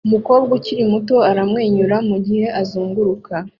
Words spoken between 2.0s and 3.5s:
mugihe azunguruka